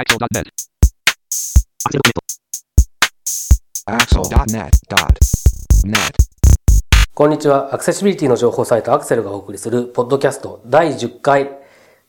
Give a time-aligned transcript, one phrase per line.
[0.00, 0.48] Axel.net.
[3.86, 6.14] Axel.net.net.
[7.12, 7.74] こんにちは。
[7.74, 11.50] アクセシビリティの情報サイトアクセルがお送りするポッドキャスト第10回。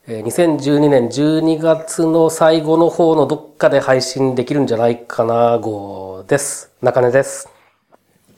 [0.08, 6.72] えー2012年12月の最後の方のどっかで配信できるんじゃないかな号です。
[6.82, 7.50] 中根です。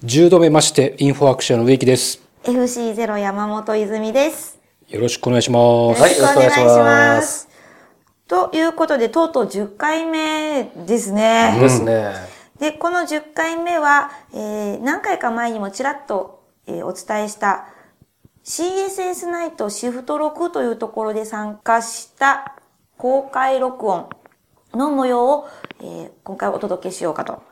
[0.03, 2.19] 10度目まして、インフォアクションの植木です。
[2.43, 4.57] FC0 山本泉です。
[4.89, 5.59] よろしくお願いしま
[5.95, 6.01] す。
[6.01, 7.52] はいよろしくお願いします。
[8.33, 11.55] ということで、とうとう10回目ですね。
[11.59, 12.15] ですね。
[12.59, 17.67] で、この10回目は、えー何回か前にもちらっと、えーお伝えした
[18.43, 22.55] CSS ナイトシフト6というところで参加した
[22.97, 24.09] 公開録音
[24.73, 25.47] の模様を、
[25.81, 27.43] えー今回お届けしようかと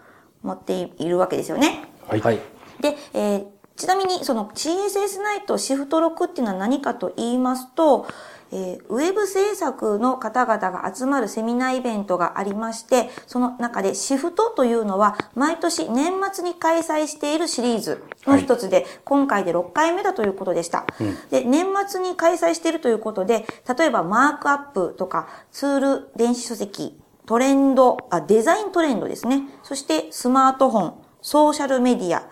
[0.43, 1.83] 思っているわけですよね。
[2.07, 2.21] はい。
[2.21, 2.39] はい。
[2.79, 3.45] で、えー
[3.77, 8.05] ちなみにその CSS ナイトシフト6っていうのは何かと言いますと、
[8.51, 20.85] えーウェブ制作の方々が集まるセミナーイベントがありまして、その中でシフトというのは毎年年末に開催しているシリーズの一つで、今回で6回目だということでした。
[21.29, 23.45] で、年末に開催しているということで、
[23.77, 29.43] 例えばマークアップとかツール電子書籍、トレンド、あ、デザイントレンドですね。
[29.63, 32.23] そしてスマートフォン、ソーシャルメディア、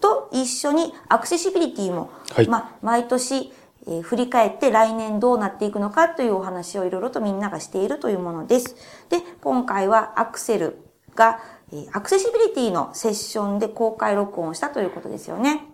[0.00, 3.52] と一緒にアクセシビリティも、はいまあ、毎年、
[3.88, 8.76] えー振り返って来年どうなっていくのかというお話をいろいろとみんながしているというものです。
[9.08, 10.78] で、今回はアクセル
[11.14, 11.40] が、
[11.72, 15.64] えーアクセシビリティのセッションで公開録音をしたということですよね。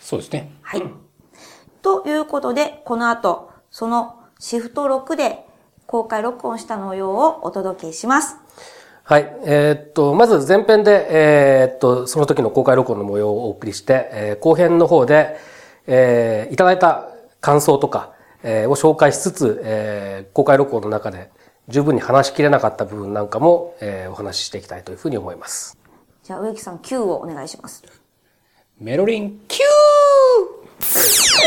[0.00, 0.52] そうですね。
[0.62, 0.82] はい。
[1.82, 5.44] ということで、この後、そのシフト6で
[5.86, 8.36] 公開録音した模様をお届けします。
[9.04, 9.36] はい。
[9.44, 15.36] えーっと、まず前編で、えーっと、その時の公開録音の模様をお送りして、えー後編の方で、
[15.86, 17.08] えーいただいた
[17.40, 18.12] 感想とか、
[18.42, 21.30] えーを紹介しつつ、えー公開録音の中で
[21.68, 25.76] 十分に話しきれなかった部分なんかも、えーお話ししていきたいというふうに思います。
[26.22, 27.82] じゃあ、植木さん Q をお願いします。
[28.78, 29.60] メロリン、キュ
[30.78, 31.40] です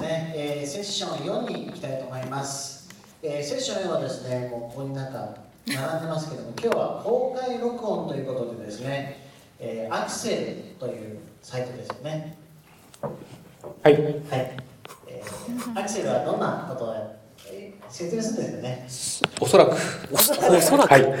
[0.00, 2.88] ね、えーセッション4に行きたいと思います、
[3.22, 5.34] えーセッション4はですねもうここになんか
[5.66, 9.29] 並んでますけども今日は公開録音ということでですね、
[9.60, 10.36] えーアクセル
[10.78, 12.36] というサイトですよね
[13.82, 13.92] はい。
[13.94, 14.02] はい、
[15.08, 17.16] えーアクセルはどんなことを
[17.88, 19.72] 説明するんですよねおそらく。
[20.12, 20.32] おそ
[20.76, 21.02] らくはい。
[21.02, 21.12] はい、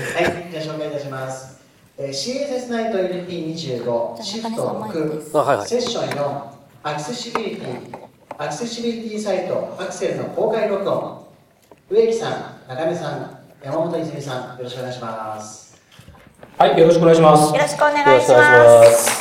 [0.50, 1.60] じゃあ紹介いたします。
[1.98, 6.50] えー CSS ナイト LP25 シフト6、あはいはいセッション4
[6.82, 7.98] アクセシビリティ
[8.38, 11.26] アクセシビリティサイトアクセルの公開録音
[11.90, 15.69] 植木さん、中根さん、山本泉さんよろしくお願いします。
[16.58, 17.60] はい、よろしくお願いしますよ。
[17.60, 18.18] ろしくお願。
[18.18, 19.20] いします。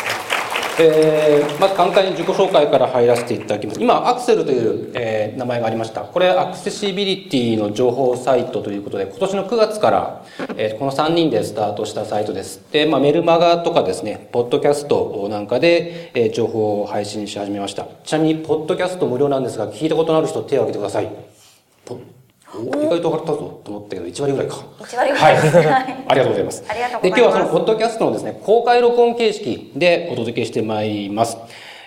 [0.81, 3.81] えーまず簡単に自己紹介から入らせていただきます。
[3.81, 6.01] 今、アクセルという、えー名前がありました。
[6.01, 10.25] これ、アクセシビリティの情報サイトということで、今年の9月から、
[10.57, 12.61] えーこの3人でスタートしたサイトです。
[12.71, 17.85] で、まあ、メルマガとかですね、ポッドキャストなんかで、えー情報を配信し始めました。
[18.05, 22.18] ちなみに、ポッドキャスト無料なんですが、聞いたことのある人、手を挙げてください。
[22.57, 24.55] 意外と上がったぞと思ったけど、1割ぐらいか。
[24.79, 25.35] 1割ぐはい。
[25.35, 25.51] らい。
[25.65, 26.63] はいありがとうございます。
[26.67, 31.37] ありがとうございますで、今日はそのポッドキャストのですね、公開録音形式でお届けしてまいります。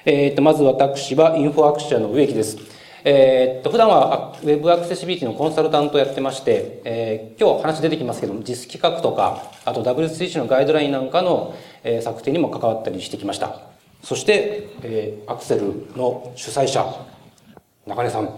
[0.05, 2.59] えっ、と、まず私はインフォアクションの植木です。
[3.05, 13.59] えっ、と、普段はあウェブアクセシビリティのコンサルタントをやってまして、えー今日話出てきますけども、実企画とか、あと W3C のガイドラインなんかの、えー策定にも関わったりしてきました。
[14.05, 16.85] そして、えーアクセルの主催者、
[17.87, 18.29] 中根さん。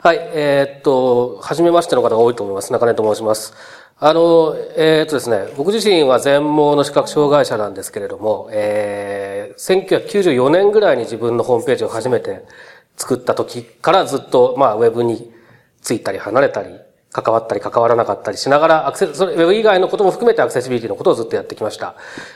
[0.00, 2.72] はい、えーっと、初めましての方が多いと思います。
[2.72, 3.52] 中根と申します。
[3.98, 12.44] あの、えーっとですね、僕自身は全盲の視覚障害者なんですけれども、えー、1994年ぐらいに自分のホームページを初めて
[12.96, 15.32] 作った時からずっと、まあ、ウェブに
[15.82, 16.78] ついたり離れたり、
[17.10, 21.94] 関わったり関わらなかったりしながら、アクセス、それ、ウェブ以外のことも含めてアクセシビリティのことをずっとやってきました。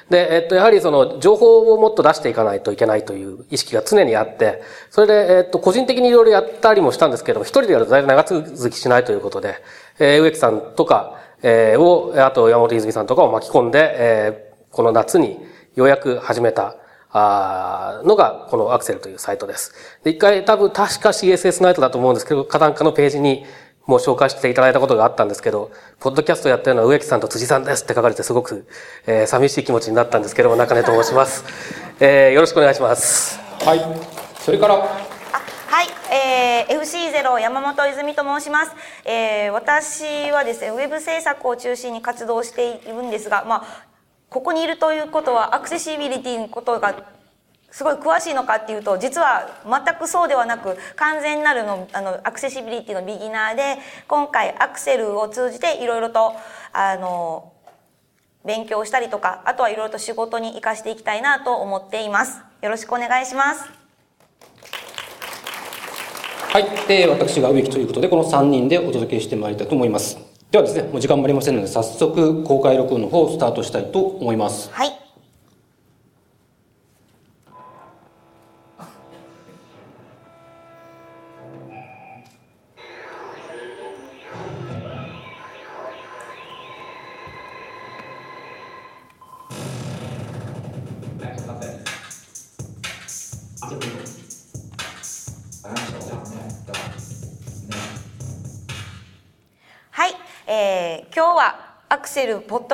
[0.09, 9.57] で、えっと、やはりその、情報をもっと出していかないといけないという意識が常にあって、それで、えっと、個人的にいろいろやったりもしたんですけども、一人でやるとだいぶ長続きしないということで、
[9.99, 15.39] えー植木さんとか、えーを、あと山本泉さんとかを巻き込んで、えーこの夏に
[15.77, 16.77] ようやく始めた、
[17.11, 19.75] あーのが、このアクセルというサイトです。
[20.03, 23.45] で、一回多分確か CSS ナイトだと思うんですけど、花壇家のページに
[23.87, 25.71] もう紹介していただいたことがあったんですけど、
[26.01, 28.67] ポッドキャストやってるのは植木さんと辻さんですって書かれてすごく、
[29.07, 31.45] えー寂しい気持ちになったんですけども、中根と申します。
[32.01, 33.39] えーよろしくお願いします。
[33.65, 33.81] はい。
[34.41, 38.73] それから、はい、えー、FC0 山本泉と申します、
[39.05, 43.87] えー、私はですねウェブ制作を中心に活動しているんですが、まあ、
[44.29, 46.95] ここにいるということはアクセシビリティのことが
[47.73, 56.35] すごい詳しいのかっていうと実は全くそうではなく完全なるのあのアクセシビリティのビギナーで今回アクセルを通じていろいろと
[56.73, 57.53] あの
[58.45, 62.43] 勉強したりとかあとはいろいろと仕事に生かしていきたいなと思っています。
[62.61, 63.65] よろしくお願いします。
[66.53, 70.19] はい、えー、私が植木ということでこの3人でお届けしてまいりたいと思います。
[70.51, 74.71] ではですねもう時間もありませんので早速公開録音の方をスタートしたいと思います。
[74.71, 75.02] はいはい、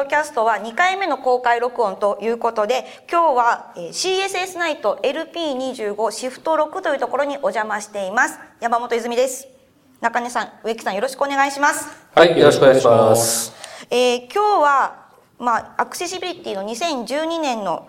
[0.09, 8.39] キャストは2回目の公開録音ということで今日は、えー CSS ナイト LP25 シフト6というところにお邪魔しています。
[8.61, 9.47] 山本泉です。
[10.01, 11.91] 中根さん植木さんよろしくお願いします。
[12.15, 13.53] はい、よろしくお願いします。
[13.91, 15.09] えー今日は、
[15.39, 17.87] まあ、アクセシビリティの2012年の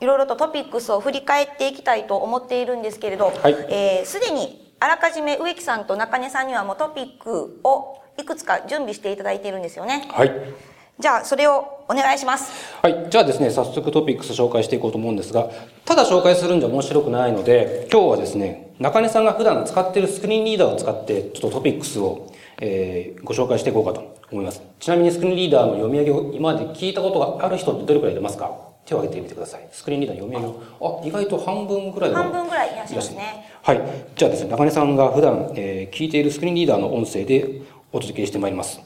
[0.00, 3.56] いろいろとトピックスを振り返っていきたいと思っているんですけれどはい。
[3.70, 10.06] えーすで、にあらかじめ植木さんと中根さんにはもうトピックをいくつか準備していただいているんですよね。
[10.12, 10.32] はい
[10.98, 12.52] じゃあそれをお願いします。
[12.80, 15.50] はい、じゃあですね早速トピックス紹介していこうと思うんですが
[15.84, 28.50] ただ紹介するんじゃ面白くないので今日はですね中根さんが普段使っているスクリーンリーダーを使ってちょっとトピックスを、えーご紹介していこうかと思いますちなみにスクリーンリーダーの読み上げを今まで聞いたことがある人ってどれくらいいますか？
[28.84, 33.46] 手を挙げてみてくださいスクリーンリーダーの読み上げをあ意外と半分ぐらいの半分ぐらいいらっしゃいますね。
[33.62, 33.80] はい。
[34.16, 37.62] じゃあですね、中根さんが普段、えー聞いているスクリーンリーダーの音声で
[37.92, 38.80] お届けしてまいります。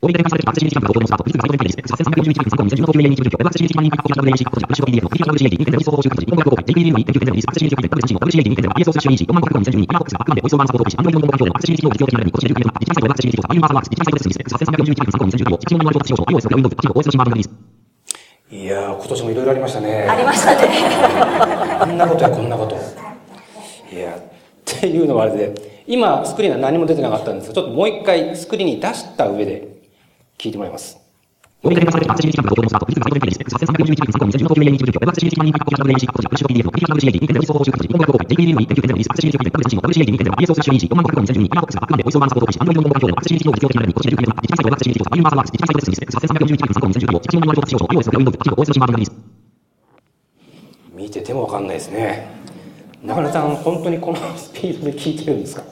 [0.00, 1.24] されてアクセシビリティキャンプがのスタート。
[1.24, 1.76] リズムがです。
[1.92, 14.56] 8341分3 2012の2020のアクセシビリティマニーカッコキャンプレイシーカッコプッシュ PDF の PHP 2.0リソース中間時、405回、JPD の1.9.0リスアクセシビリティコンテンツ WCG 2.0 ISO スラッシュ EC 4500 2012今フォックスがあくまでボイスオーバーサポート開始 Android の環境でのアクセシビリティを実用的なレベルにこちら19年のデジタルサイトウェブアクセシビリティとユーマーサーバースデジタルサイトです。
[14.56, 17.50] 8341分3 2012を地球のマニュアル使用書 iOS や Windows 企業 OS のシマーリス。
[18.50, 20.08] いやー、今年もいろいろありましたね。
[20.08, 20.68] ありましたね。
[21.76, 22.76] あんなことやこんなこと。
[23.92, 24.22] いや、っ
[24.64, 29.79] ていうのはあれで、今スクリーンは何も出てなかったんですが、ちょっともう一回スクリーンに出した上で
[30.40, 30.96] 聞いてもらいます。
[50.94, 52.30] 見ててもわかんないですね。
[53.02, 55.64] 中根さん、本当にこのスピードで聞いてるんですか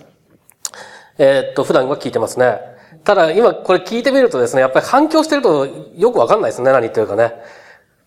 [1.16, 2.77] えっと、普段は聞いてますね。
[3.04, 7.34] ただ、今これ聞いてみるとですね、やっぱり反響してるとよくわかんないですね、何言ってるかね。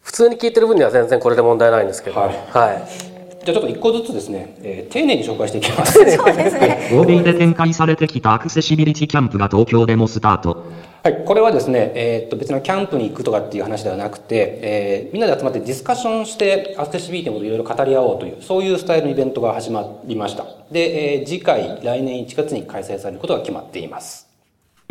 [0.01, 2.19] 普通に聞いてる分には全然これで問題ないんですけど。
[2.19, 3.11] ははいい。
[3.43, 5.93] じゃあちょっと一個ずつですね、えー丁寧に紹介していきます。
[5.93, 6.91] そうですね。
[6.93, 10.65] 欧米で展開されてきたアクセシビリティキャンプが東京でもスタート。
[11.03, 20.45] はい、これはですね、えーっと別のキャンプに行くとかっていう話ではなくて、えーみんなで集まってディスカッションしてアクセシビリティのことをいろいろ語り合おうという、そういうスタイルのイベントが始まりました。
[20.71, 24.30] で、えー次回、来年1月に開催されることが決まっています。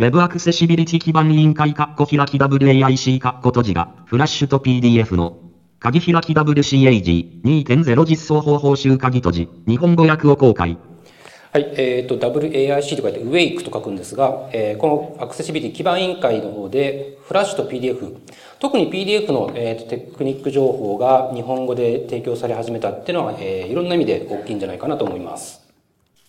[0.00, 5.37] ウェブアクセシビリティ基盤委員会カッコ開き WAIC カッコ閉じが、フラッシュと PDF の、
[5.78, 10.78] 鍵開き WCAG2.0 実装方法集鍵閉じ、日本語訳を公開。
[11.52, 18.16] はい、えーと、WAIC と書いて WAKE と書くんですが、えーこのアクセシビリティ基盤委員会の方で、フラッシュと PDF、
[18.59, 25.60] 特に PDF の、えーっとテクニック情報が日本語で提供され始めたっていうのは、えーいろんな意味で大きいんじゃないかなと思います。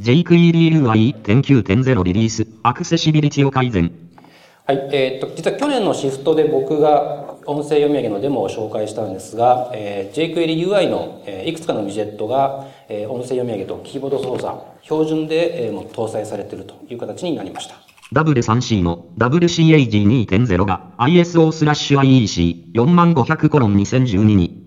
[0.02, 3.92] JQEDUI1.9.0 リリース、アクセシビリティを改善。
[4.66, 17.76] はい、えーっと、実は去年のシフトで僕が音声読み上げのデモを紹介したんですが、えー jQuery UI の、えーいくつかのウィジェットが、えー音声読み上げとキーボード操作、標準で、えーもう搭載されているという形になりました。
[18.14, 22.00] W3C の WCAG2.0 が ISO スラッシュ
[22.74, 24.64] IEC40500 コロン2012に、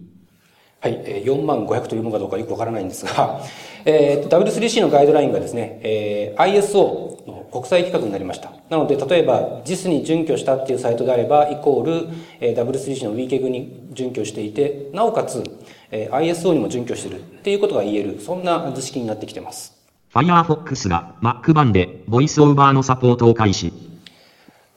[0.80, 3.40] はい、えー4万500というものかどうかよくわからないんですが、
[3.84, 8.52] えー W3C のガイドラインがですね、えー ISO の国際規格になりました。
[8.70, 12.08] なので、例えば JIS に準拠したっていうサイトであれば、イコール、
[12.40, 15.42] えー W3C の WCAG に準拠していて、なおかつ、
[15.90, 19.74] えー ISO にも準拠してるっていうことが言える、そんな図式になってきてます。
[20.12, 23.72] Firefox が Mac 版でボイスオーバーのサポートを開始。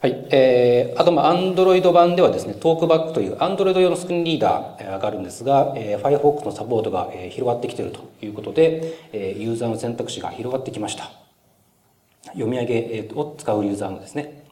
[0.00, 0.28] はい。
[0.30, 11.10] えー、あと、まあ、Android 版ではですね、トークバックという Android 用のスクリーンリーダーえーがあるんですが、えー、Firefox のサポートが、えー広がってきているということで、えーユーザーの選択肢が広がってきました。
[12.26, 14.44] 読み上げえーを使うユーザーのですね。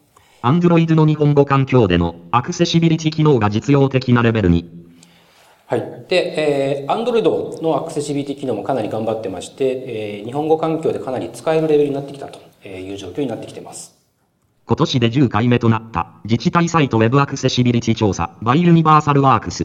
[0.42, 4.68] Android の日本語環境でのアクセシビリティ機能が実用的なレベルに。
[5.66, 6.06] はい。
[6.08, 13.95] で、えー、Android のアクセシビリティ機能もかなり頑張ってまして、えー、日本語環境でかなり使えるレベルになってきたという状況になってきています。
[14.68, 19.64] 今年で10回目となった自治体サイト Web アクセシビリティ調査 by ユニバーサルワークス。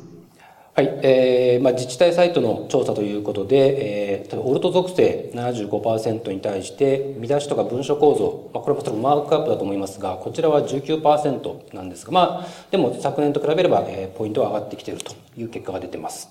[0.76, 16.30] はい、えーまあ、自治体サイトの調査ということで、えー、オルト属性75%に対して見出しとか文書構造、まあ、これも多分マークアップだと思いますがこちらは19%なんですが、まあ、でも昨年と比べれば、えー、ポイントは上がってきているという結果が出てます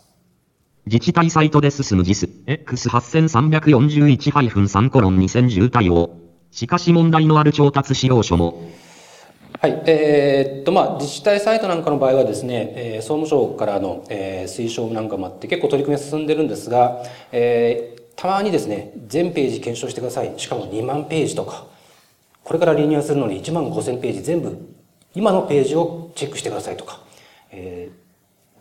[0.87, 8.71] 自治体サイトで進む JIS X8341-3 コロン2010対応しかし問題のある調達使用書も
[9.61, 9.83] はい。
[9.87, 20.33] えー、っと、まあ、自治体サイトなんかの場合はですね、えー、総務省からの、えー、推奨なんかもあって結構取り組みが進んでるんですが、えー、たまにですね、全ページ検証してください。
[20.39, 21.67] しかも2万ページとか、
[22.43, 24.57] これからリニューアルするのに1万5000ページ全部、
[25.15, 27.01] 今のページをチェックしてくださいとか、
[27.51, 28.00] えー、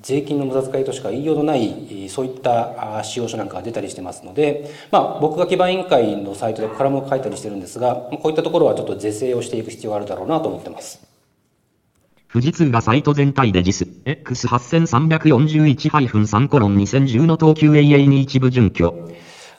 [0.01, 11.07] 税金の無駄遣いとしか言いようのないそういった使用書なんかが出たりしてますので、まあ、僕が基盤委員会のサイトでコラムを書いたりしてるんですがこういったところはちょっと是正をしていく必要があるだろうなと思ってます。
[12.31, 19.09] 富士通がサイト全体で JIS X8341-3 コロン2010の東急 AA に一部準拠。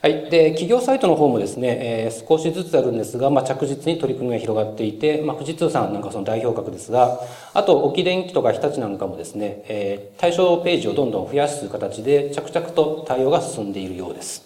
[0.02, 0.30] はい。
[0.30, 1.76] で、企業サイトの方もですね、
[2.06, 7.20] えー、少しずつあるんですが、まあ、着実に取り組みが広がっていて、まあ、富士通さんなんかその代表格ですが、
[7.52, 14.42] あと、沖電機とか日立なんかもですね、えー、対象ページをどんどん増やす形で、着々と対応が進んでいるようです。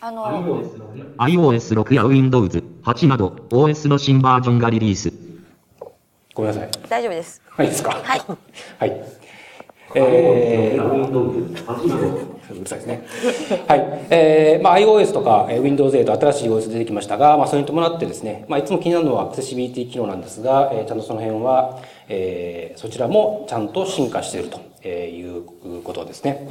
[0.00, 0.24] あの、
[1.18, 5.12] iOS6 や Windows 8など、OS の新バージョンがリリース。
[6.34, 6.70] ごめんなさい。
[6.88, 7.42] 大丈夫です。
[7.50, 7.90] はい、ですか？
[8.02, 8.22] はい。
[8.80, 9.04] はい。
[9.94, 10.82] えー、
[12.54, 13.06] うるさいですね。
[13.66, 14.06] はい。
[14.10, 26.48] えー、まあ iOS とか Windows 8新しい OS 出てきましたが、まあそれに伴ってですね、まあいつも気になるのはアクセシビリティ機能なんですが、えー、ちゃんとその辺は、えー、そちらもちゃんと進化しているということですね。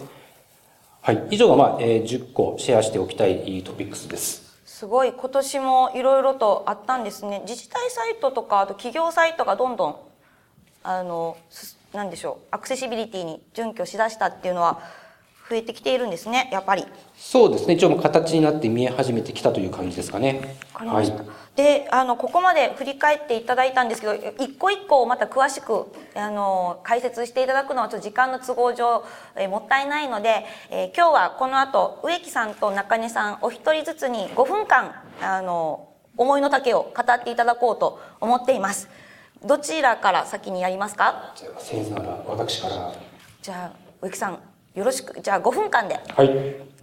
[1.01, 1.27] はい。
[1.31, 4.51] 以上がまあ、えー、10個シェアしておきたいトピックスです。
[4.65, 7.41] すごい今年もいろいろとあったんですね。
[7.47, 9.95] 自治体サイトとかあと企業サイトがどんどん
[10.83, 11.37] あの
[11.93, 14.79] なんでしょうアクセシビリティに準拠しだしたっていうのは
[15.51, 16.85] 増えてきているんですね、やっぱり。
[17.17, 20.55] そうですね、一応形になって見え始めてきたという感じですかね。
[20.73, 20.85] わか。
[20.85, 21.13] はい、
[21.57, 29.03] で、あの、ここまで振り返っていただいたんですけど、一個一個また詳しく、あの、解説していただくのはちょっと時間の都合上、
[29.35, 38.87] えもったいないので、えー、今日はこの後、植木さんと中根さん、お一人ずつに5分間、あの、思いの丈を語っていただこうと思っています。
[39.43, 41.33] どちらから先にやりますか？
[41.35, 42.93] じゃあ、先生なら私から。
[43.41, 44.39] じゃあ、植木さん、
[44.75, 45.99] よろしく、じゃあ5分間で。
[46.09, 46.27] はい。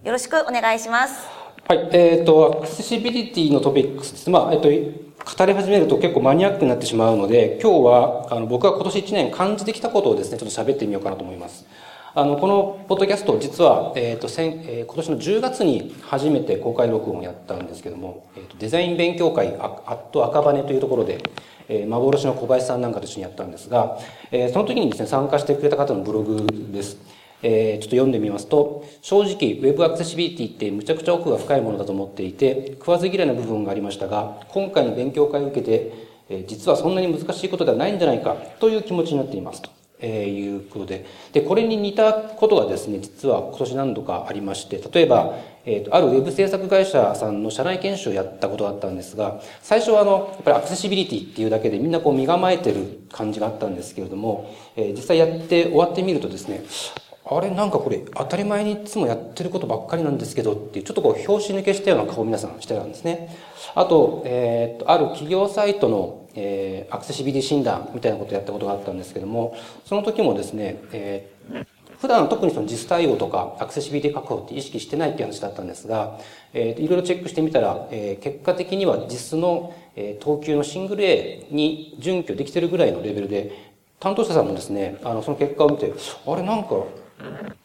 [0.05, 1.25] よろしくお願いします。
[1.69, 1.89] はい。
[1.93, 11.65] えっ、ー、と、アクセシビリティのトピックス、まあ、えっ、ー、と、語り始めると結構マニアックになってしまうので、今日は、あの、僕が今年1年感じてきたことをですね、ちょっと喋ってみようかなと思います。
[12.13, 21.23] あの、このポッドキャスト、実は、えっ、ー、と、先、えー、今年の10月に初めて公開録音をやったんですけども、えっ、と、デザイン勉強会、アット赤羽というところで、
[21.69, 23.97] えー、幻の小林さんなんかと一緒にやったんですが、
[24.31, 26.97] えー、その時にですね、参加してくれた方のブログです。
[27.41, 35.93] えー、ちょっと読んでみますと、正直、Web アクセシビリティってむちゃくちゃ奥が深いものだと思っていて、食わず嫌いな部分がありましたが、今回の勉強会を受けて、
[36.29, 39.69] えー、実はそんなに難しいことではないんじゃないかという気持ちになっていますと。
[40.01, 41.05] え、いうことで。
[41.33, 45.35] で、これに似たことがですね、実は今年何度かありまして、例えば、
[45.65, 56.63] えっ、ー、と、あるウェブ制作会社さんの社内研修をやったことがあったんですが、最初はあの、やっぱりアクセシビリティっていうだけでみんなこう身構えてる感じがあったんですけれども、えー、実際やって終わってみるとですね、
[57.31, 63.37] あれなんかこれ当たり前にいつもやってることばっかりなんですけどっていうちょっとこう拍子抜けしたような顔を皆さんしてたんですね。
[63.75, 71.38] あと、えー、っと、ある企業サイトの、えー、アクセシビリティ診断みたいなことをやったことがあったんですけども、その時もですね、えー、
[71.99, 76.17] 普段特にその実対応とかアクセシビリティ確保って意識してないっていう話だったんですが、
[76.53, 83.51] えー、いろいろチェックしてみたら、えー、結果的には実の、えー、等級のシングル A に準拠できてるぐらいのレベルで、
[83.99, 85.91] 担当者さんもですね、あの、その結果を見て、
[86.25, 86.85] あれなんか、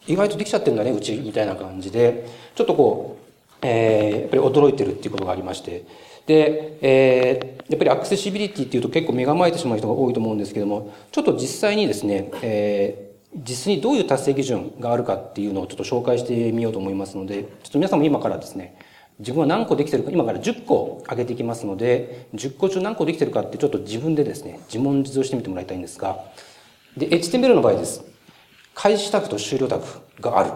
[0.08, 2.26] 意外とできちゃってんだね、うち、みたいな感じで、
[2.56, 5.84] ちょっとこう、えー、やっぱり驚いてるっていうことがありまして、
[6.26, 13.03] で、えー、やっぱりアクセシビリティっていうと結構目構えてしまう人が多いと思うんですけども、ちょっと実際にですね、えー、
[13.36, 18.76] 実にどういう達成基準があるかっていうのをちょっと紹介してみようと思いますので、ちょっと皆さんも今からですね、
[19.18, 26.24] 自分は何個できてるか、今から10個上げていきますので、10個中何個できてるかってちょっと自分でですね、自問自答してみてもらいたいんですが、
[26.96, 28.04] で、HTML の場合です。
[28.74, 29.84] 開始タグと終了タグ
[30.20, 30.52] がある。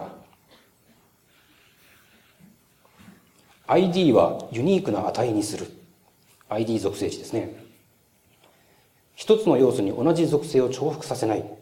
[3.67, 5.67] ID はユニークな値にする。
[6.49, 7.63] ID 属性値ですね。
[9.15, 11.58] 一つの要素に同じ属性を重複させない。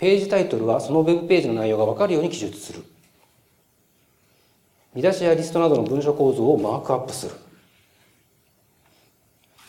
[0.00, 2.82] ページタイトルはそのウェブページの内容がわかるように記述する。
[4.94, 7.34] 見出しやリストなどの文書構造をマークアップする。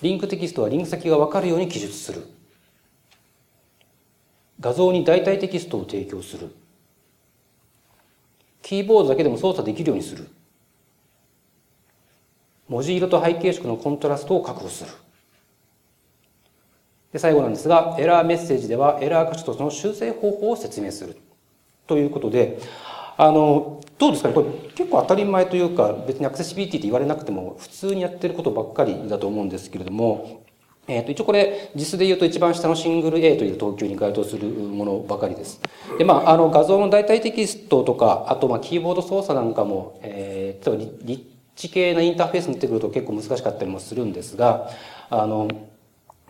[0.01, 2.25] リンクテキストはリンク先がわかるように記述する。
[4.61, 6.55] 画像に代替テキストを提供する。
[8.61, 10.29] キーボードだけでも操作できるようにする。
[12.69, 14.91] 文字色と背景色のコントラストを確保する。
[17.13, 21.17] で、最後なんですが、エラーメッセージではエラー箇所とその修正方法を説明する。
[21.87, 22.59] ということで、
[23.17, 24.35] あの、どうですかね？
[24.35, 30.41] これ結構当たり前というか、別にアクセシビリティって言われなくても普通にやってることばっかりだと思うんですけれども、
[30.87, 35.61] えっ、ー、と、一応これ、実で言うと一番下のシングル A という等級に該当するものばかりです。
[35.97, 41.23] で、まあ、あの、画像の代替テキストとか、あと、まあ、キーボード操作なんかも、えー、例えば、リッ
[41.55, 44.71] チ系なインターフェースになってくると結構難しかったりもするんですが、
[45.11, 45.47] あの、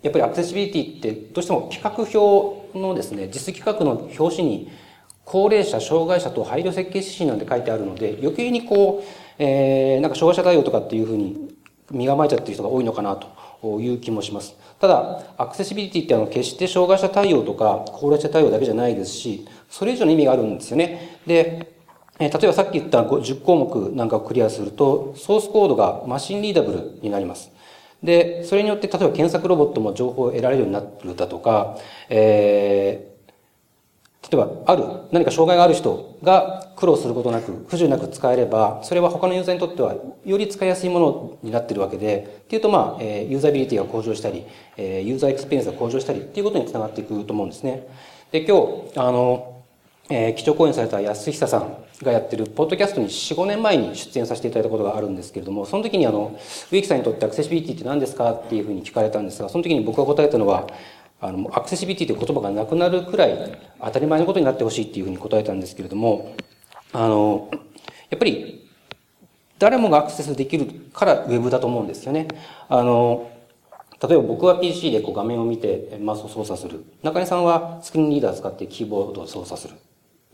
[0.02, 4.72] やっぱりアクセシビリティってどうしても企画表のですね、実企画の表紙に
[5.26, 11.56] 高齢者、障害者と配慮設計指針なんて書いてあるので、余計にこう、えー、なんか障害者対応とかっていうふうに
[11.92, 14.56] 身構えちゃってる人が多いのかなという気もします。
[14.80, 21.20] ただ、アクセシビリティってあの決して障害者対応とか高齢者対応だけじゃないですし、それ以上の意味があるんですよね。
[21.28, 21.74] で、
[22.20, 27.51] え例えばさっき言った10項目なんかをクリアすると、ソースコードがマシンリーダブルになります。
[28.04, 31.78] で、それによって例えば検索ロボットも情報を得られるようになるだとか、
[32.10, 44.46] えー、例えばある、何か障害がある人が苦労することなく、不自由なく使えれば、それは他のユーザーにとってはより使いやすいものになってるわけで、っていうとまあ、えー、ユーザビリティが向上したり、
[44.78, 47.88] えー、ユーザーエクスペリエンスが向上したりっていうことにつながっていくと思うんですね。
[48.32, 48.58] で、今
[48.92, 49.61] 日、あの、
[50.14, 56.38] えー、基調講演された安久さんがやってるポッドキャストに4、5年前に出演させていただいたことがあるんですけれども、その時にあの、
[56.70, 60.68] 植木さんにとってアクセシビリティって何ですかっていうふうに聞かれたんですが、その時に僕が答えたのは、
[61.22, 66.36] あの、アクセシビリティという言葉がなくなるくらい当たり前のことになってほしいっていうふうに答えたんですけれども、
[66.92, 67.50] あの、
[68.10, 68.70] やっぱり
[69.60, 72.28] 誰もがアクセスできるからウェブだと思うんですよね。
[72.68, 73.32] あの、
[74.02, 76.84] 例えば僕は PC でこう画面を見てマウスを操作する。
[77.02, 79.76] 中根さんはスクリーンリーダー使ってキーボードを操作する。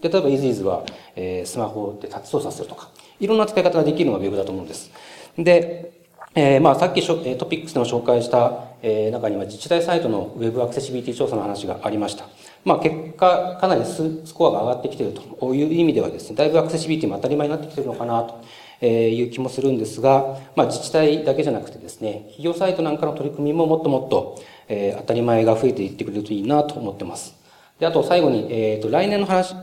[0.02, 0.84] 例えば EasyEase は、
[1.16, 4.92] えー、スマホでタッチ操作するとか、いろんな使い方ができるのが Web だと思うんです。
[5.38, 5.92] で、
[6.36, 12.26] えー、まあ、さっきトピックスでも紹介した、えー、中には自治体サイトの Web アクセシビリティ調査の話がありました。
[12.64, 27.36] まあ、結果、かなりススコアが上がってきているという意味ではですね、だいぶアクセシビリティも当たり前になってきているのかなという気もするんですが、まあ、自治体だけじゃなくてですね、企業サイトなんかの取り組みももっともっと、えー、当たり前が増えていってくれるといいなと思ってます。
[27.80, 29.56] で、あと最後に、えっ、ー、と、来年の話、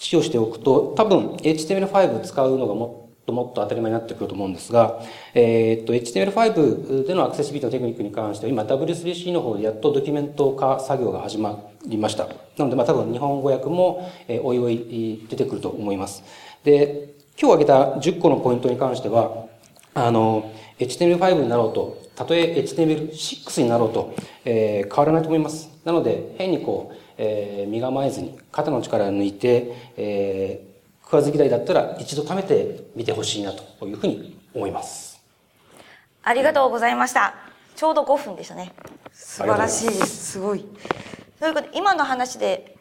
[0.00, 4.98] 使用しておくと、多分 HTML5 使うのがもっともっと当たり前になってくると思うんですが、
[5.34, 12.28] えっ、と、HTML5 でのアクセシビリティのテクニックに関しては、今 W3C の方でやっとドキュメント化作業が始まりました。
[12.56, 16.24] なので、まあ多分日本語訳も、えー、おいおい出てくると思います。
[16.64, 19.48] で、今日挙げた10個のポイントに関しては、
[19.92, 24.14] あの、HTML5 になろうと、たとえ HTML6 になろうと、
[24.46, 25.68] えー、変わらないと思います。
[25.84, 35.20] なので、変にこう、えー、身構えずに肩の力を抜いて、えー、食わず嫌いだったら一度貯めてみてほしいなというふうに思います。
[36.22, 37.34] ありがとうございました。
[37.76, 38.72] ちょうど5分でしたね。
[39.12, 40.32] 素晴らしいです。
[40.32, 40.64] すごい。
[41.38, 42.78] ということで、今の話で、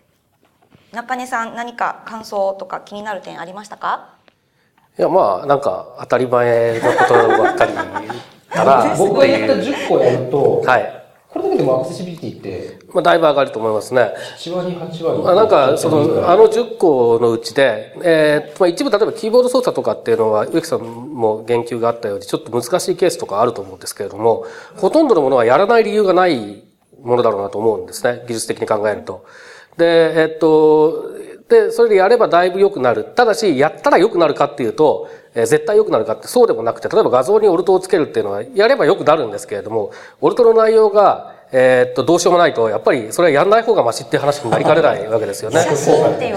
[0.94, 4.16] 中根さん何か感想とか気になる点ありましたか？
[4.98, 7.74] いや、まあ、なんか当たり前のことばっかり。
[8.98, 11.04] 僕がやった10個やると、はい。
[11.28, 14.14] これだけでもアクセシビリティって、まあ、だいぶ上がると思いますね。
[14.38, 15.24] 7割、8割。
[15.24, 24.46] まあ、なんか、その、あの10個のうちで、えー、まあ、一部、例えばキーボード操作とかっていうのは、植木さんも言及があったように、ちょっと難しいケースとかあると思うんですけれども、
[24.78, 26.64] ほとんどのものはやらない理由がない
[27.04, 28.24] ものだろうなと思うんですね。
[28.28, 29.26] 技術的に考えると。
[29.78, 31.14] で、えっと、
[31.50, 33.04] で、それでやればだいぶ良くなる。
[33.04, 45.66] ただし、やったら良くなるかっていうと、えー、絶対良くなるかってそうでもなくて、例えば画像にオルトをつけるっていうのは、やれば良くなるんですけれども、オルトの内容が、えー、っと、どうしようもないと、やっぱりそれはやんない方がマシっていう話になりかねないわけですよね。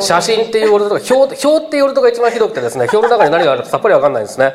[0.00, 4.54] 写真っていうオルトとか、表、表っていうオルトが一番ひどくてですね、表の中に何があるかさっぱりわかんないんですね。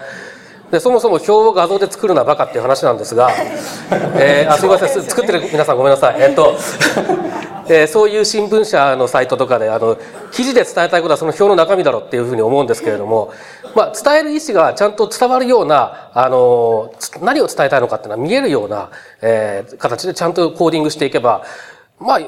[0.72, 3.32] で、そもそも表を画像で作るのはバカっていう話なんですが、
[4.20, 6.16] えー、あ、すみません、作ってる皆さんごめんなさい。
[6.20, 6.56] えっと、
[7.70, 9.98] えー、そういう新聞社のサイトとかで、あの、
[10.32, 13.32] 記事で伝えたいことはその表の中身だろうっていうふうに思うんですけれども、
[13.76, 18.90] まあ、伝える意思がちゃんと伝わるような、あの、何を伝えたいのかっていうのは見えるような、
[19.22, 21.44] えー、形でちゃんとコーディングしていけば、
[22.00, 22.20] まあ、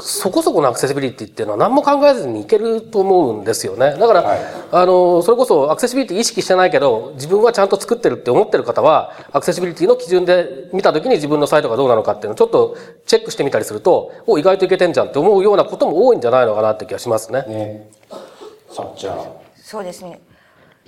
[0.00, 3.96] そこそこのアクセシビリティっていうのは何も考えずにいけると思うんですよね。
[3.98, 4.40] だから、はい
[4.72, 17.44] あの、それこそアクセシビリティ意識してないけど、自分はちゃんと作ってるって思ってる方は、アクセシビリティの基準で見たときに自分のサイトがどうなのかっていうのをちょっとチェックしてみたりすると、お、意外といけてんじゃんって思うようなことも多いんじゃないのかなって気がしますね。
[17.46, 17.90] ね。
[18.70, 20.20] さあ、じゃあ、そうですね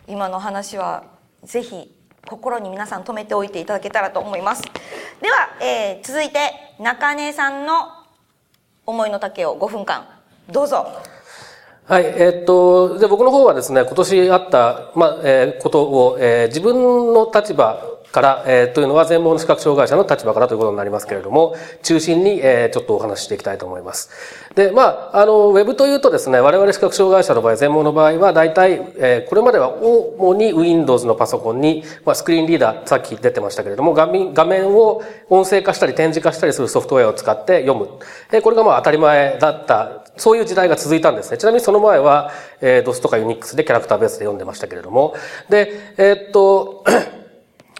[0.07, 1.03] 今の話は
[1.43, 1.93] ぜひ
[2.29, 4.63] 心に皆さん留めておいていただけたらと思います
[5.21, 6.39] では、えー続いて
[6.79, 7.98] 中根さんの
[8.89, 10.07] 思いの丈を5分間。
[10.51, 10.87] どうぞ。
[11.85, 24.11] はい、えーっと、で、僕の方はですね、今年あった、まあ、えーことを、えー自分の立場から、えーというのは全盲の視覚障害者の立場からということになりますけれども、中心に、えーちょっとお話ししていきたいと思います。
[24.55, 37.89] で、まあ、あの、ウェブというとですね、我々視覚障害者の場合、全盲の場合は、大体、えーこれまでは主に Windows のパソコンに、まあ、スクリーンリーダー、さっき出てましたけれども、画面画面を音声化したり展示化したりするソフトウェアを使って読む。
[38.33, 41.39] えーこれがまあ当たり前だったそういう時代が続いたんですね。
[41.39, 45.15] ちなみにその前は、えー、DOS とか Unix でキャラクターベースで読んでましたけれども。
[45.49, 46.85] で、えーっと、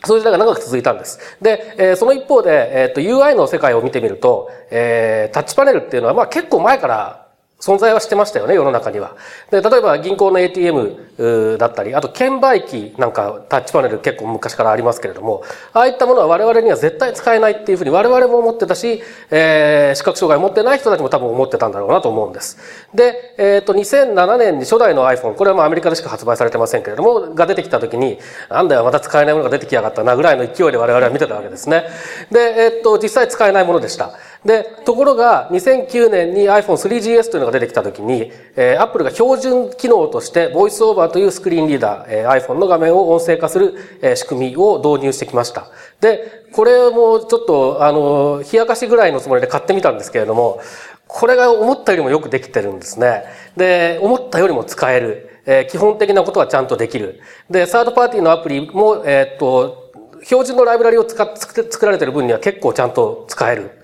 [0.05, 1.19] そういう時代が長く続いたんです。
[1.43, 7.28] で、えーその一方で、えーっと、UI の世界を見てみると、えータッチパネルっていうのは、まあ結構前から
[7.61, 9.17] 存在はしてましたよね、世の中には。
[9.51, 15.43] で、例えば銀行の ATM だったり、あと券売機なんかタッチパネル結構昔からありますけれども、
[15.73, 22.59] ああいったものは我々には絶対使えないっていうふうに我々も思ってたし、えー視覚障害を持ってない人たちも多分思ってたんだろうなと思うんです。
[22.95, 28.19] で、えっ、と、2007年に初代の iPhone、これはまあアメリカでしか発売されてませんけれども、が出てきた時に、
[28.49, 31.85] なんだよ、また使えないものが出てきやがったなぐらいの勢いで我々は見てたわけですね。
[32.31, 34.13] で、えっ、と、実際使えないものでした。
[34.45, 45.69] で、ところが、2009年に iPhone3GS というのが出てきたときに、えー、Apple が標準機能として、ボイスオーバーというスクリーンリーダー、えー iPhone の画面を音声化する、えー仕組みを導入してきました。
[46.01, 50.61] で、これもちょっと、あの、冷やかしぐらいのつもりで買ってみたんですけれども、
[51.09, 53.25] これが思ったよりもよくできてるんですね。
[53.57, 55.41] で、思ったよりも使える。
[55.47, 57.21] えー基本的なことはちゃんとできる。
[57.51, 59.91] で、サードパーティーのアプリも、えーっと、
[60.23, 63.78] 標準のライブラリを使っ作って作られてる分には結構ちゃんと使える。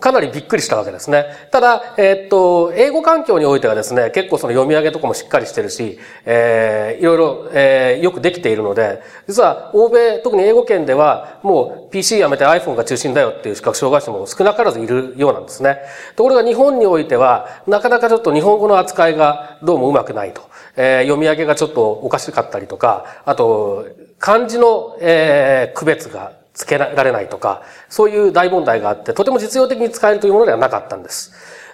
[0.00, 1.26] かなりびっくりしたわけですね。
[1.52, 15.78] ただ、えーっと、英語環境においてはですね、結構その読み上げとかもしっかりしてるし、えーいろいろ、えーよくできているので、実は欧米、特に英語圏では、もう PC やめて iPhone が中心だよっていう視覚障害者も少なからずいるようなんですね。
[16.16, 20.42] ところが日本においては、なかなかちょっと日本語の扱いがどうもうまくないと。
[20.76, 23.86] えー読み上げがちょっとおかしかったりとか、あと、
[24.18, 31.32] 漢字の、えー区別がつけられないとか、そういう大問題があって、とても実用的に使えるというものではなかったんです。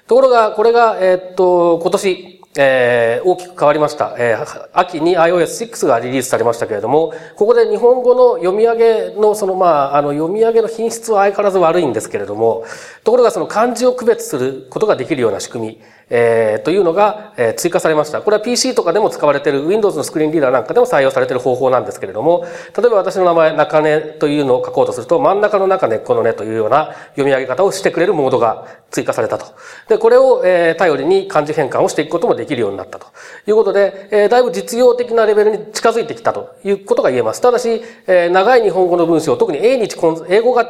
[0.09, 4.15] ところが、これが、えーっと、今年、えー大きく変わりました。
[4.19, 12.65] えー秋に iOS6 がリリースされましたけれども、ここで日本語の読み上げの、その、まあ、あの、読み上げの品質は相変わらず悪いんですけれども、
[13.05, 15.81] ところがその漢字を区別することができるような仕組み、
[16.15, 18.21] えーというのが、えー追加されました。
[18.21, 22.45] これは PC とかでも使われている Windows のスクリーンリーダーなんかでも採用されている方法なんですけれども、
[22.77, 29.47] 例えば私の名前、中根というのを書こうとすると、真ん中の中根っこの根というような読み上げ方をしてくれるモードが追加されたと。
[29.89, 33.07] で、これを、えー頼りに漢字変換をしていくこともできるようになったと
[33.47, 37.41] いうことで、えーだいぶ実用的なレベルに近づいてきたということが言えます。
[37.41, 39.97] ただし、えー長い日本語の文章、特に英日
[40.29, 40.67] 英語が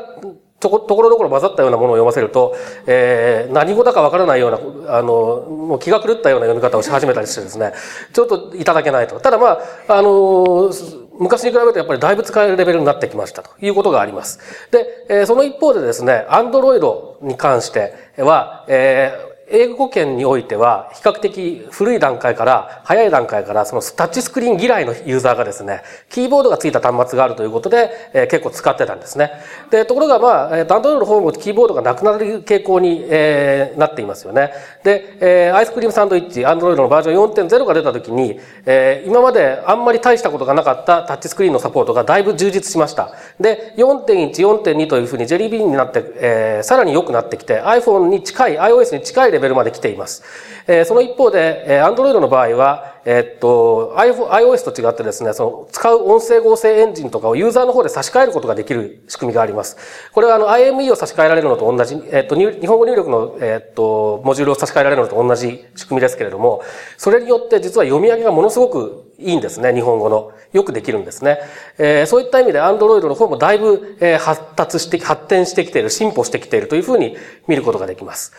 [0.63, 2.55] とこ、ろどころ混ざったようなものを読ませると、
[2.87, 7.73] えー何語だかわからないような、あの、もう気が狂ったような読み方をし始めたりしてですね、
[8.13, 9.21] ちょっといただけないと。
[9.21, 10.71] ただまあ、あの、
[11.19, 14.39] 昔に比べるとやっぱりだいぶ使えるレベルになってきましたということがあります。
[14.71, 29.31] で、えーその一方でですね、アンドロイドに関しては、えー英語圏においては、比較的古い段階から、早い段階から、そのタッチスクリーン嫌いのユーザーがですね、キーボードがついた端末があるということで、えー結構使ってたんですね。
[29.71, 34.53] で、ところがまあ、えーと、Android の方もキーボードがなくなる傾向に、えーなっていますよね。
[34.85, 43.13] で、えーアイスクリームサンドイッチ、Android のバージョン4.0が出た時に、えー今まであんまり大したことがなかったタッチスクリーンのサポートがだいぶ充実しました。
[43.39, 50.23] で、4.1、4.2というふうにジェリービーンになって、えーさらに良くなってきて、iPhone に近い、iOS に近いレベルまで来ています。
[50.67, 59.77] えーその一方で、えー Android の場合は、えっと、iOS と違ってですね、その使う音声合成エンジンとかをユーザーの方で差し替えることができる仕組みがあります。
[60.13, 66.63] これはあの IME を差し替えられるのと同じ、えっと、日本語入力の、えっと、モジュールを差し替えられるのと同じ仕組みですけれども、
[66.97, 70.33] それによって実は読み上げがものすごくいいんですね、日本語の。
[70.53, 71.41] よくできるんですね。
[71.79, 77.17] えーそういった意味で Android の方もだいぶ、えー発達して、発展してきている、進歩してきているというふうに
[77.49, 78.33] 見ることができます。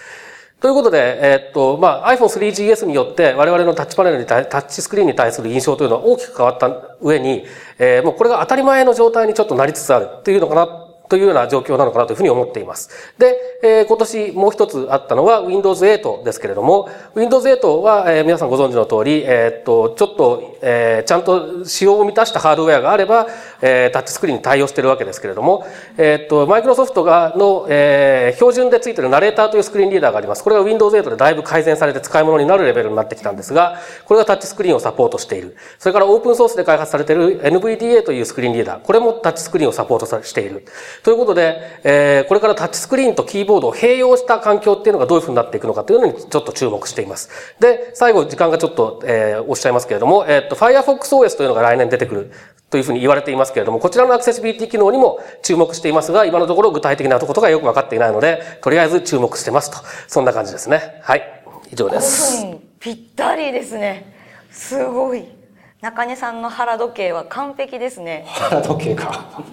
[0.64, 7.44] ということで、えーっと、まあ、iPhone3GS によって我々のタッチパネルに対、タッチスクリーンに対する印象というのは大きく変わった上に、
[7.80, 12.90] えーもうこれが当たり前の状態にちょっとなりつつあるっていうのかな、というような状況なのかなというふうに思っています。
[13.18, 23.28] で、えー、今年もう一つあったのは Windows 8ですけれども、Windows 8は、えー、皆さんご存知の通り、え、っと、ちょっと、えー、ちゃんと仕様を満たしたハードウェアがあれば、
[23.62, 25.66] えー、タッチスクリーンに対応しているわけですけれども、
[25.98, 30.44] え、っと、マイクロソフトがの、えー、標準でついているナレーターというスクリーンリーダーがあります。
[30.44, 35.56] これが Windows 8でだいぶ改善されて使い物になるレベルになってきたんですが、これがタッチスクリーンをサポートしている。
[35.80, 40.66] それからオープンソースで開発されている NVDA というスクリーンリーダー、これもタッチスクリーンをサポートしている。
[41.02, 47.30] ということで、えー、これからタッチスクリーンとキーボードを併用した環境っていうのがどういうふうになっていくのかというのにちょっと注目しています。
[47.60, 52.32] で、最後時間がちょっと、えー、おっしゃいますけれども、えっ、ー、と、Firefox OS というのが来年出てくる
[52.70, 59.78] というふうに言われていますけれども、こちらのアクセシビリティ機能にも注目していますが、今のところ具体的なことがよくわかっていないので、とりあえず注目してますと。
[60.08, 61.00] そんな感じですね。
[61.04, 61.44] はい。
[61.72, 62.44] 以上です。
[62.44, 64.14] 5分ぴったりですね。
[64.52, 65.43] すごい。
[65.84, 68.24] 中根さんの腹時計は完璧ですね。
[68.26, 69.44] 腹時計か。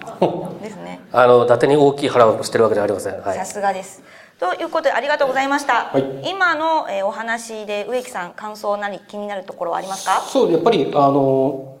[0.63, 1.01] ですね。
[1.11, 3.19] あの、伊達に大きい腹をしてるわけではありません。
[3.19, 4.01] はい、さすがです。
[4.39, 5.89] ということでありがとうございました。
[5.91, 10.21] はい、今の、えー、お話で植木さん感想何気になるところはありますか？
[10.21, 11.77] そうやっぱりあの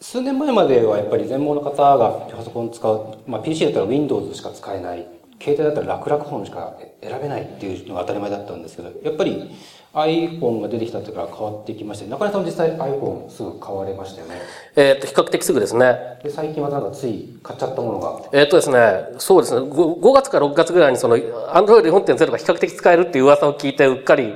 [0.00, 5.08] 数年前まではやっぱり全盲の方がパソコン使う、まあ PC だったら Windows しか使えない、
[5.42, 9.50] 携帯だったら楽々本しか選べないっていうのが当たり前だったんですけど、やっぱり
[9.94, 14.34] iPhone が出てきた時から変わってきまして、中根さん実際 iPhone すぐ買われましたよね。
[14.76, 16.18] えっと、比較的すぐですね。
[16.22, 18.20] で、最近はなんかつい買っちゃったものが。
[18.32, 24.34] えっとですね、そうですね5、5月か6月ぐらいにその Android 4.0が比較的使えるっていう噂を聞いて、うっかり、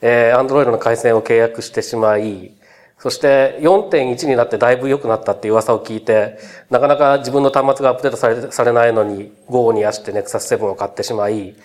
[0.00, 2.52] えー、Android の回線を契約してしまい、
[3.02, 6.38] そして4.1になってだいぶ良くなったっていう噂を聞いて、
[6.70, 11.56] なかなか自分の端末がアップデートされされないのに、5にやして Nexus 7を買ってしまい、一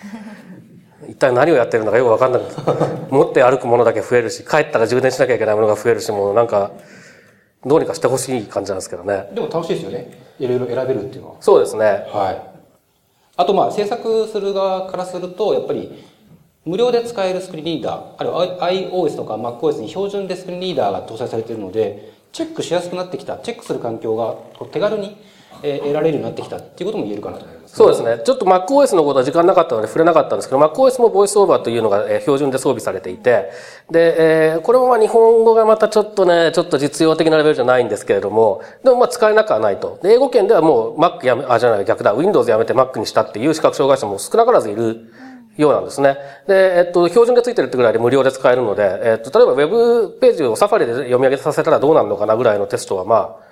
[1.18, 2.62] 体何をやってるのかよくわかんなくて、
[3.10, 6.70] 持って歩くものだけ増えるし、帰ったら充電しなきゃいけないものが増えるし、もうなんか、
[7.66, 9.28] どうにかしてほしい感じなんですけどね。
[9.34, 10.10] でも楽しいですよね。
[10.38, 11.34] いろいろ選べるっていうのは。
[11.40, 11.84] そうですね。
[11.84, 12.58] はい。
[13.36, 16.04] あとまあ制作する側からすると、やっぱり
[16.64, 25.16] 無料で使えるスクリーンリーダー、あるいは iOS とか MacOS に標準でスクリーンリーダーが搭載されているので、チェックしやすくなってきた、チェックする環境が手軽に
[25.62, 27.76] え得られるようになってきたっていうことも言えるかなと思います。
[27.76, 28.22] そうですね。
[28.24, 33.50] ちょっと MacOS のことは時間なかったので触れなかったんですけど、MacOS もボイスオーバーというのが、標準で装備されていて、
[33.90, 39.98] で、えー、これもまあ日本語がまたちょっとね、ちょっと実用的なレベルじゃないんですけれども、でもまあ使えなくはないと。
[40.02, 45.12] で、英語圏ではもう Mac やめ、あ、じゃない、逆だ、Windows やめて Mac にしたっていう視覚障害者も少なからずいる
[45.58, 46.16] ようなんですね。
[46.46, 53.47] で、えっと、標準でついてるってぐらいで無料で使えるので、えっと、例えば Web ページをサファリで読み上げさせたらどうなるのかなぐらいのテストはまあ、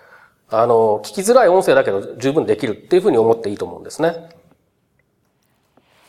[0.49, 4.29] あの、聞きづらい音声だけど十分できるっていうふうに思っていいと思うんですね。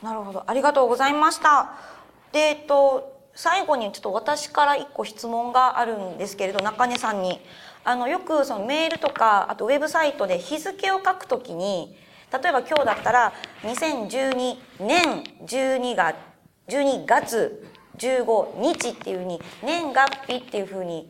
[0.04, 0.44] なるほど。
[0.46, 1.72] ありがとうございました。
[2.32, 7.42] で、えっと、最後にちょっと私から一個質問があるんですけれど、中根さんに。
[7.84, 11.98] あの、よくそのメールとか、あとウェブサイトで日付を書くときに、
[12.32, 16.16] 例えば今日だったら、2012年12月、
[16.68, 17.66] 12月
[17.98, 21.10] 15日っていうふうに、年月日っていうふうに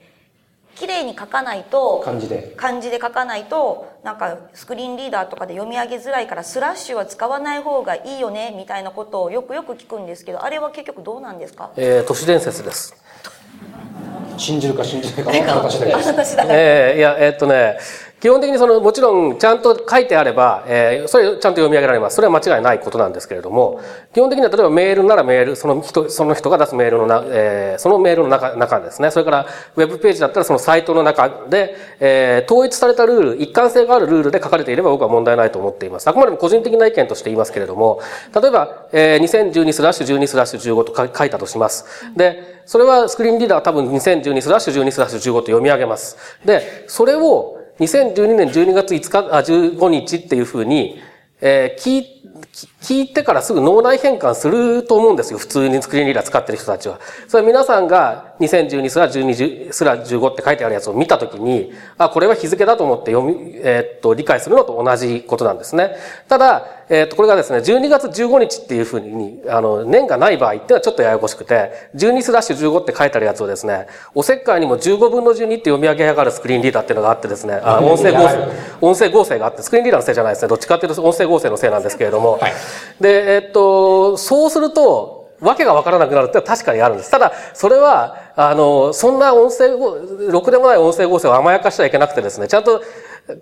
[0.80, 2.54] 綺麗に書かないと漢字で。
[2.56, 11.72] 漢字で書かないとなんかスクリーンリーダーとかで読み上げづらいからスラッシュは使わない方がいいよねみたいなことをよくよく聞くんですけどあれは結局どうなんですか？
[11.78, 12.96] えー、都市伝説です。
[14.38, 16.38] 信じるか信じないか分からないです。
[16.48, 17.80] えー、いやえー、っとね
[18.20, 22.16] 基本的にその、もちろんちゃんと書いてあれば、えー、それちゃんと読み上げられます。
[22.16, 23.80] それは間違いないことなんですけれども、
[24.12, 29.12] 基本的には例えばメールならメール、その人、その人が出すメールのな、えー、そのメールの中、中ですね。
[29.12, 36.08] それから、ウェブページだったらそのサイトの中で、えー、統一されたルール、一貫性があるルールで書かれていれば僕は問題ないと思っています。
[36.08, 38.00] あくまでも個人的な意見として言いますけれども、
[38.34, 41.86] 例えば、えー、2012スラッシュ12スラッシュ15と書いたとします。
[42.16, 46.18] で、それはスクリーンリーダーは多分2012スラッシュ12スラッシュ15と読み上げます。
[46.44, 51.00] で、それを2012年12月5日、あ、15日っていうふうに、
[51.42, 52.18] えー、聞い
[52.82, 55.38] 聞いてからすぐ脳内変換すると思うんですよ。
[55.38, 57.00] 普通にスクリーンリーダー使ってる人たちは。
[57.28, 65.98] それ皆さんが2012すら12すら15って書いてあるやつを見たときに、あ、これは日付だと思って読み、えー、っと、理解するのと同じことなんですね。
[66.28, 78.48] ただ、えー、っと、これがですね、12月15日っていうふうに、あの、年がない場合っていうのはちょっとややこしくて、12スラッシュ15って書いてあるやつをですね、おせっかいにも15分の12って読み上げ上がるスクリーンリーダーっていうのがあってですね、あ音声合成、
[78.80, 80.48] 音声合成があって、スクリーンリーダーのせいじゃないですね。
[80.48, 82.54] どっちかっていうと音声合成のせいなんですけれども、はい、
[83.02, 87.12] で、えー、っと、そうすると、わけがわからなくなるって確かにあるんです。
[87.12, 89.68] ただ、それは、あの、そんな音声、
[90.32, 92.82] ろくでもない音声合成を甘やかしてはいけなくてですね、ちゃんと、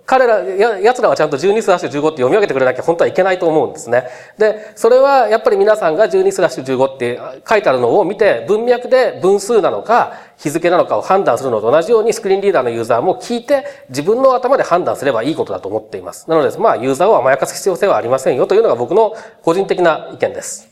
[0.04, 4.08] 彼ら、や、奴らはちゃんと12スラッシュ15って読み上げてくれなきゃ本当はいけないと思うんですね。
[4.38, 16.28] で、それはやっぱり皆さんが12スラッシュ15って書いてあるのを見て、文脈で分数なのか、日付なのかを判断するのと同じようにスクリーンリーダーのユーザーも聞いて、自分の頭で判断すればいいことだと思っています。
[16.28, 20.68] なので、まあ、ユーザーを甘やかす必要性はありませんよというのが僕の個人的な意見です。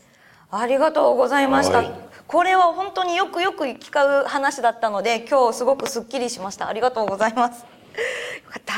[0.51, 1.77] ありがとうございました。
[1.77, 7.67] はいこれは本当によくよく聞かう話だったので今日すごくすっきりしましたありがとうございますよ
[8.49, 8.73] かった。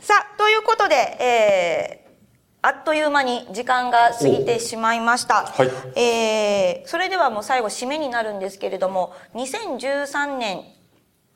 [0.00, 2.08] さあということで、えー
[2.60, 10.64] あっという間に時間が過ぎてしまいました、はい、えー、それではもう最後締めになるんですけれども2013年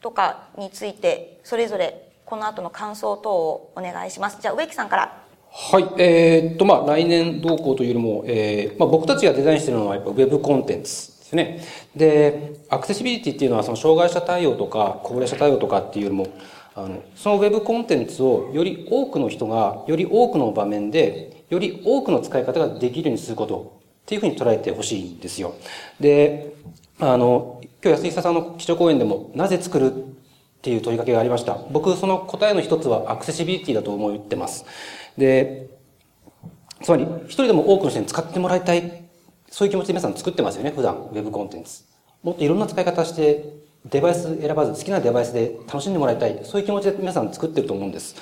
[0.01, 4.39] とかについてそれぞれこの後の感想等をお願いします。
[4.41, 5.23] じゃあ植木さんから。
[5.51, 5.85] はい。
[5.99, 11.63] えー、っと、まあ、来年どうこうというよりも、えー、まあ、僕たちがデザインしているのは、やっぱウェブコンテンツですね。
[11.95, 16.29] で、アクセシビリティっていうのは、その障害者対応とか、高齢者対応とかっていうよりも、
[16.75, 25.55] あの、そのウェブコンテンツをより多くの人が、より多くの場面で、より多くの使い方ができるようにすることっていうふうに捉えてほしいんですよ。
[26.01, 26.55] で、
[26.99, 29.99] あの、今日安井さんの基調講演でも、なぜ作るっ
[30.63, 31.59] ていう問いかけがありました。
[31.71, 34.65] 僕、その答えの一つはアクセシビリティだと思ってます。
[35.19, 35.69] で、
[36.83, 39.03] つまり、一人でも多くの人に使ってもらいたい
[39.53, 41.85] そういう気持ちで皆さん作ってますよね、普段、ウェブコンテンツ。
[42.23, 43.53] もっといろんな使い方して、
[43.87, 46.41] デバイス選ばず、好きなデバイスで楽しんでもらいたい。
[46.45, 48.17] そういう気持ちで皆さん作ってると思うんです。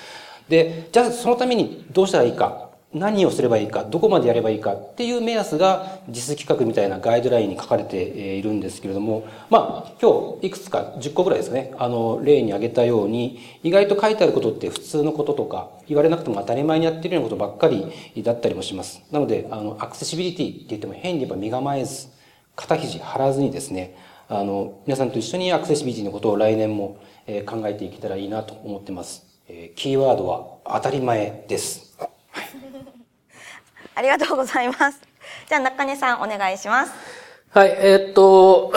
[0.48, 2.70] で、じゃあそのためにどうしたらいいか。
[2.92, 17.92] 何をすればいいか、どこまでやればいいかっていう目安が実企画みたいなガイドラインに書かれているんですけれども、まあ、今日いくつか10個ぐらいですね、あの、例に挙げたように、意外と書いてあることって普通のこととか、言われなくても当たり前にやってるようなことばっかり
[18.24, 19.02] だったりもします。
[19.12, 22.08] なので、あの、アクセシビリティって言っても変にやっぱ身構えず、
[22.56, 23.94] 肩肘張らずにですね、
[24.32, 26.98] あの、皆さんと一緒にアクセシビリティのことを来年も
[27.46, 29.26] 考えていけたらいいなと思ってます。
[29.74, 31.98] キーワードは当たり前です。
[33.96, 35.00] ありがとうございます。
[35.48, 36.92] じゃあ中根さんお願いします。
[37.50, 38.72] はい、えー、っと、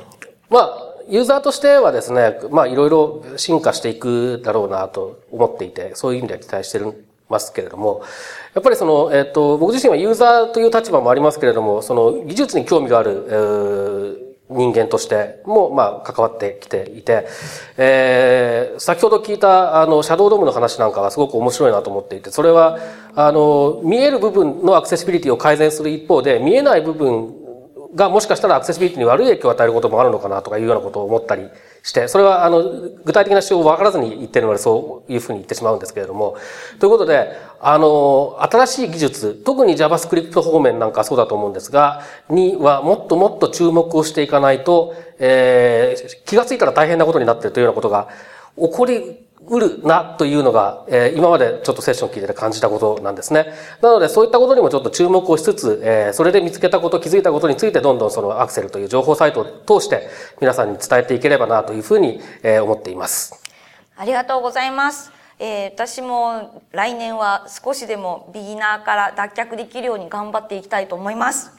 [0.50, 6.78] まあ、ユーザーとしてはですね、まあいろいろ進化していくだろうなと思っていて、そういう意味では期待して
[7.30, 8.02] ますけれども、
[8.54, 17.26] やっぱりその、えっ、と、僕自身はユーザーという立場もありますけれども、その技術に興味がある、えー人間としても、まあ、関わってきていて、
[17.76, 22.78] えー、先ほど聞いた、あの、シャドウドームの話なんかはすごく面白いなと思っていて、それは、
[23.14, 27.34] あの、見える部分のアクセシビリティを改善する一方で、見えない部分
[27.94, 31.48] がもしかしたらアクセシビリティに悪い影響を与えることもあるのかなとかいうようなことを思ったり
[31.88, 32.62] して、それはあの、
[33.04, 36.36] 具体的な手法を分からずに言ってるのでそういうふうに言ってしまうんですけれども。
[36.78, 48.08] ということで、あの、新しい技術、特に JavaScript 方面なんかそうだと思うんですが、にはもっともっと注目をしていかないと、えー、気がついたら大変なことになっているというようなことが
[48.58, 53.46] 起こりうるなというのが、え、今までちょっとセッション聞いてて感じたことなんですね。
[53.80, 60.08] なのでそういったことにもちょっと注目をしつつ、え、それで見つけたこと、気づいたことについてどんどんそのアクセルという情報サイトを通して
[60.40, 63.42] 皆さんに伝えていければなというふうに、え、思っています。
[63.96, 65.12] ありがとうございます。
[65.40, 71.57] えー、私も来年は少しでもビギナーから脱却できるように頑張っていきたいと思います。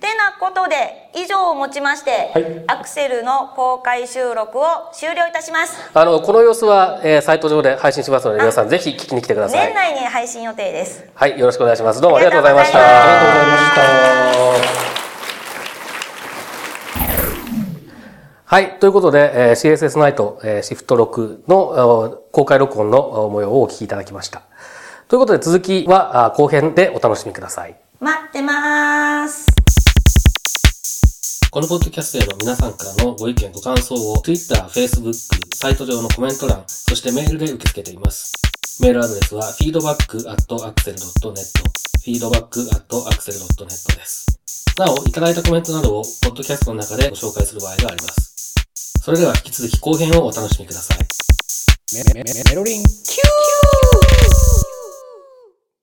[0.00, 5.76] てなことで、以上をもちまして、はい、アクセルの公開収録を終了いたします。
[5.92, 9.66] あの、この様子は、えー、サイト上で配信しますので、皆さんぜひ聞きに来てください。
[9.66, 11.04] 年内に配信予定です。
[11.14, 12.00] はい、よろしくお願いします。
[12.00, 12.78] どうもありがとうございました。
[12.78, 14.88] ありがとうございました。
[18.44, 18.78] はい。
[18.78, 24.42] ということで、えー、CSS ナイト、えー、シフト6の公開録音の模様をお聞きいただきました。
[25.08, 27.76] ということで、続きは後編でお楽しみください。
[28.00, 29.57] 待ってまーす。
[31.58, 35.12] このポッドキャストへの皆さんからのご意見ご感想を Twitter、Facebook、
[35.56, 38.32] サイト上のコメント欄、そしてメールで受け付けています。
[38.80, 41.34] メールアドレスは feedback.axel.net
[42.06, 44.26] feedback.axel.net です。
[44.78, 48.54] なお、いただいたコメントなどをポッドキャストの中でご紹介する場合があります。
[49.02, 50.98] それでは引き続き後編をお楽しみください。
[51.92, 54.77] メロリンキュー